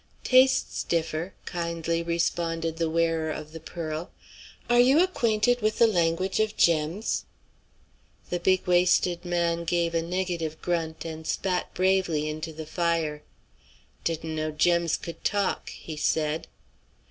"Tastes 0.23 0.81
differ," 0.83 1.35
kindly 1.45 2.01
responded 2.01 2.77
the 2.77 2.89
wearer 2.89 3.29
of 3.29 3.51
the 3.51 3.59
pearl. 3.59 4.09
"Are 4.67 4.79
you 4.79 4.99
acquainted 4.99 5.61
with 5.61 5.77
the 5.77 5.85
language 5.85 6.39
of 6.39 6.57
gems?" 6.57 7.25
The 8.31 8.39
big 8.39 8.65
waisted 8.65 9.23
man 9.25 9.63
gave 9.63 9.93
a 9.93 10.01
negative 10.01 10.59
grunt, 10.59 11.05
and 11.05 11.27
spat 11.27 11.71
bravely 11.75 12.27
into 12.27 12.51
the 12.51 12.65
fire. 12.65 13.21
"Didn't 14.03 14.35
know 14.35 14.49
gems 14.49 14.97
could 14.97 15.23
talk," 15.23 15.69
he 15.69 15.97
said. 15.97 16.47